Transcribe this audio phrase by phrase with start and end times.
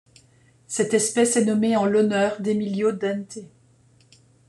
[0.65, 3.37] Cette espèce est nommée en l'honneur d'Emilio Dente.